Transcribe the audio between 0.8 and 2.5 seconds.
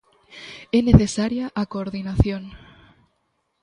necesaria a coordinación.